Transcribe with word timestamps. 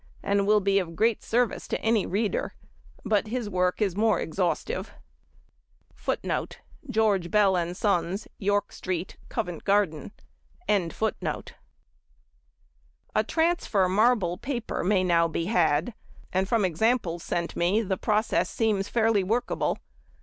and 0.23 0.47
will 0.47 0.59
be 0.59 0.79
of 0.79 0.95
great 0.95 1.21
service 1.21 1.67
to 1.67 1.79
any 1.79 2.07
reader, 2.07 2.55
but 3.05 3.27
his 3.27 3.47
work 3.47 3.79
is 3.83 3.95
more 3.95 4.19
exhaustive. 4.19 4.93
George 6.89 7.29
Bell 7.29 7.55
and 7.55 7.77
Sons, 7.77 8.27
York 8.39 8.71
Street, 8.71 9.17
Covent 9.29 9.63
Garden. 9.63 10.11
[Illustration: 10.67 10.81
Leo's 10.81 10.89
Mechanical 10.89 11.17
Marblers.] 11.21 11.53
A 13.13 13.23
transfer 13.23 13.87
marble 13.87 14.37
paper 14.39 14.83
may 14.83 15.03
now 15.03 15.27
be 15.27 15.45
had, 15.45 15.93
and 16.33 16.49
from 16.49 16.65
examples 16.65 17.21
sent 17.21 17.55
me 17.55 17.83
the 17.83 17.95
process 17.95 18.49
seems 18.49 18.89
fairly 18.89 19.23
workable. 19.23 19.77